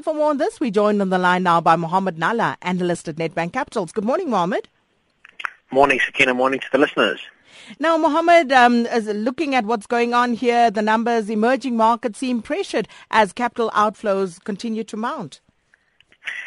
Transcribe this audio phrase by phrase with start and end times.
[0.00, 3.06] And for more on this, we joined on the line now by Mohammed Nalla, analyst
[3.06, 3.92] at Nedbank Capitals.
[3.92, 4.66] Good morning, Mohammed.
[5.70, 6.32] Morning, Sakina.
[6.32, 7.20] Morning to the listeners.
[7.78, 12.88] Now, Mohammed, um, looking at what's going on here, the numbers, emerging markets seem pressured
[13.10, 15.42] as capital outflows continue to mount.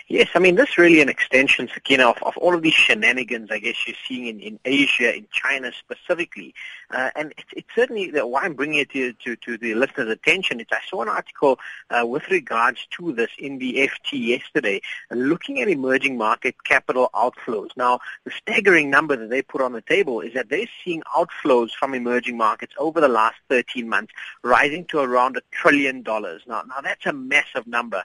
[0.08, 3.50] Yes, I mean, this is really an extension, Sakina, of, of all of these shenanigans,
[3.52, 6.54] I guess, you're seeing in, in Asia, in China specifically.
[6.92, 10.60] Uh, and it's, certainly the, why I'm bringing it to, to, to the listeners' attention.
[10.60, 11.58] It's I saw an article
[11.90, 17.70] uh, with regards to this in the FT yesterday, looking at emerging market capital outflows.
[17.76, 21.72] Now, the staggering number that they put on the table is that they're seeing outflows
[21.72, 24.14] from emerging markets over the last 13 months
[24.44, 26.44] rising to around a trillion dollars.
[26.48, 28.04] Now, now that's a massive number.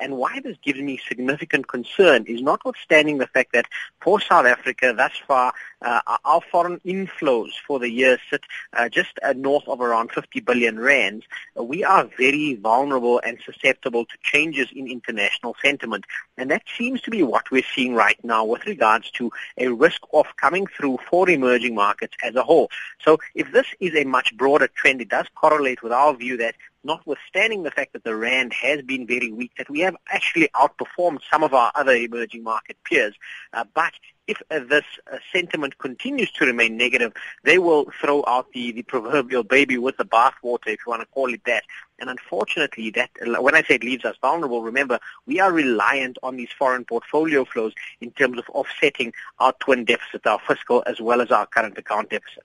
[0.00, 3.66] And why this gives me significant concern is notwithstanding the fact that
[4.00, 9.18] for South Africa thus far, uh, our foreign inflows for the year sit uh, just
[9.22, 11.24] uh, north of around 50 billion rands.
[11.58, 16.04] Uh, we are very vulnerable and susceptible to changes in international sentiment.
[16.38, 20.00] And that seems to be what we're seeing right now with regards to a risk
[20.12, 22.70] of coming through for emerging markets as a whole.
[23.02, 26.54] So if this is a much broader trend, it does correlate with our view that
[26.86, 31.20] notwithstanding the fact that the rand has been very weak, that we have actually outperformed
[31.30, 33.14] some of our other emerging market peers.
[33.52, 33.92] Uh, but
[34.26, 37.12] if uh, this uh, sentiment continues to remain negative,
[37.44, 41.06] they will throw out the, the proverbial baby with the bathwater, if you want to
[41.06, 41.64] call it that.
[41.98, 46.36] And unfortunately, that when I say it leaves us vulnerable, remember we are reliant on
[46.36, 51.20] these foreign portfolio flows in terms of offsetting our twin deficit, our fiscal as well
[51.20, 52.44] as our current account deficit.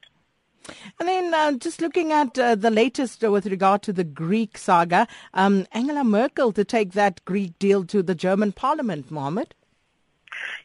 [1.00, 4.58] And then uh, just looking at uh, the latest uh, with regard to the Greek
[4.58, 9.56] saga, um, Angela Merkel to take that Greek deal to the German parliament, Mohammed.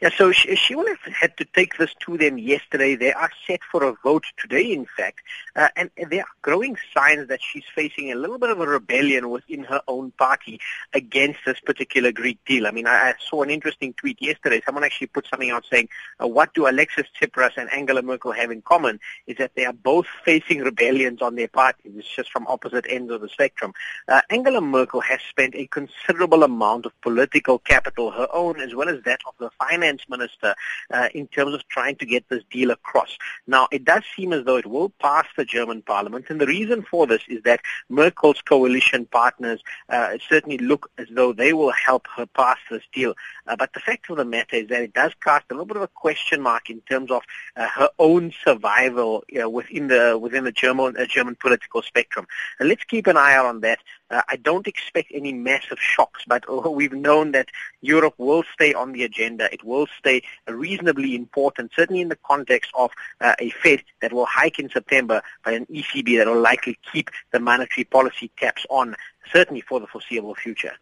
[0.01, 0.33] Yeah, so
[0.77, 2.95] will have had to take this to them yesterday.
[2.97, 5.21] They are set for a vote today, in fact,
[5.55, 8.67] uh, and, and there are growing signs that she's facing a little bit of a
[8.67, 10.61] rebellion within her own party
[10.93, 12.67] against this particular Greek deal.
[12.67, 14.61] I mean, I, I saw an interesting tweet yesterday.
[14.65, 15.89] Someone actually put something out saying,
[16.23, 19.73] uh, what do Alexis Tsipras and Angela Merkel have in common is that they are
[19.73, 21.93] both facing rebellions on their parties.
[21.97, 23.73] It's just from opposite ends of the spectrum.
[24.09, 28.89] Uh, Angela Merkel has spent a considerable amount of political capital, her own as well
[28.89, 30.55] as that of the finance minister,
[30.93, 33.17] uh, in terms of trying to get this deal across.
[33.47, 36.83] Now, it does seem as though it will pass the German parliament, and the reason
[36.83, 42.07] for this is that Merkel's coalition partners uh, certainly look as though they will help
[42.17, 43.15] her pass this deal.
[43.47, 45.77] Uh, but the fact of the matter is that it does cast a little bit
[45.77, 47.23] of a question mark in terms of
[47.57, 52.27] uh, her own survival you know, within the within the German uh, German political spectrum.
[52.59, 53.79] And let's keep an eye out on that.
[54.11, 57.49] Uh, I don't expect any massive shocks, but oh, we've known that
[57.81, 59.53] Europe will stay on the agenda.
[59.53, 62.91] It will stay reasonably important, certainly in the context of
[63.21, 67.11] uh, a Fed that will hike in September, but an ECB that will likely keep
[67.33, 68.95] the monetary policy caps on,
[69.33, 70.75] certainly for the foreseeable future.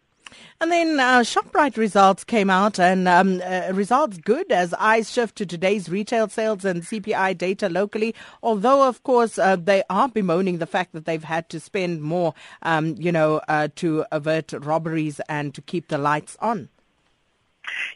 [0.61, 5.35] And then uh, ShopRite results came out, and um, uh, results good as eyes shift
[5.37, 8.15] to today's retail sales and CPI data locally.
[8.41, 12.33] Although, of course, uh, they are bemoaning the fact that they've had to spend more,
[12.61, 16.69] um, you know, uh, to avert robberies and to keep the lights on.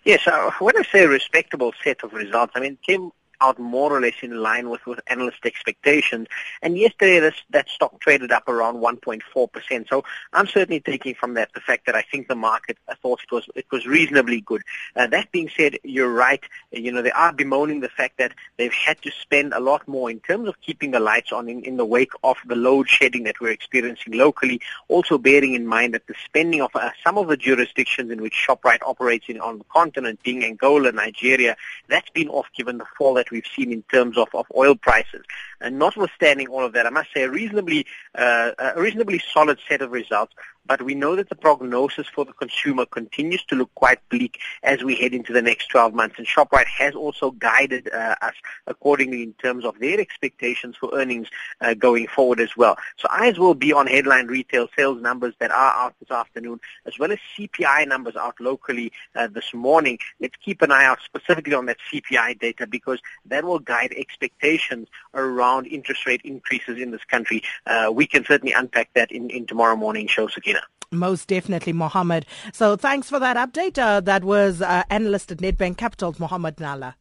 [0.04, 3.12] Yes, uh, when I say a respectable set of results, I mean came
[3.42, 6.28] out more or less in line with, with analyst expectations.
[6.62, 9.90] And yesterday, this, that stock traded up around 1.4%.
[9.90, 13.32] So I'm certainly taking from that the fact that I think the market thought it
[13.32, 14.62] was it was reasonably good.
[14.96, 16.44] Uh, that being said, you're right.
[16.72, 20.10] You know, they are bemoaning the fact that they've had to spend a lot more
[20.10, 23.24] in terms of keeping the lights on in, in the wake of the load shedding
[23.24, 24.62] that we're experiencing locally.
[24.88, 28.46] Also bearing in mind that the spending of uh, some of the jurisdictions in which
[28.48, 31.56] ShopRite operates in on the continent, being Angola, Nigeria,
[31.88, 35.24] that's been off given the fall that we've seen in terms of, of oil prices.
[35.62, 37.86] And notwithstanding all of that, I must say a reasonably,
[38.16, 40.34] uh, a reasonably solid set of results
[40.70, 44.84] but we know that the prognosis for the consumer continues to look quite bleak as
[44.84, 46.20] we head into the next 12 months.
[46.20, 48.36] And ShopRite has also guided uh, us
[48.68, 51.28] accordingly in terms of their expectations for earnings
[51.60, 52.78] uh, going forward as well.
[52.98, 57.00] So eyes will be on headline retail sales numbers that are out this afternoon, as
[57.00, 59.98] well as CPI numbers out locally uh, this morning.
[60.20, 64.88] Let's keep an eye out specifically on that CPI data because that will guide expectations
[65.16, 67.42] around interest rate increases in this country.
[67.66, 70.59] Uh, we can certainly unpack that in, in tomorrow morning show, Sakina.
[70.92, 72.26] Most definitely, Mohammed.
[72.52, 73.78] So thanks for that update.
[73.78, 76.96] Uh, that was uh, analyst at Nedbank Capital, Mohammed Nalla.